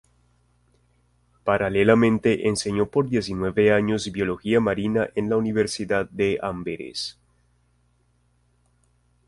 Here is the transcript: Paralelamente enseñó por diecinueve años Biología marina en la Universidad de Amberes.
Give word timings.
Paralelamente 1.43 2.47
enseñó 2.47 2.87
por 2.87 3.07
diecinueve 3.07 3.71
años 3.71 4.11
Biología 4.11 4.59
marina 4.59 5.11
en 5.13 5.29
la 5.29 5.37
Universidad 5.37 6.09
de 6.09 6.39
Amberes. 6.41 7.19